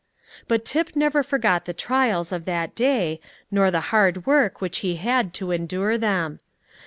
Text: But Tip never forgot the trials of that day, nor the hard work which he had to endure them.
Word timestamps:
But 0.47 0.65
Tip 0.65 0.95
never 0.95 1.21
forgot 1.21 1.65
the 1.65 1.75
trials 1.75 2.31
of 2.31 2.45
that 2.45 2.73
day, 2.73 3.21
nor 3.51 3.69
the 3.69 3.79
hard 3.93 4.25
work 4.25 4.59
which 4.59 4.79
he 4.79 4.95
had 4.95 5.31
to 5.35 5.51
endure 5.51 5.95
them. 5.95 6.39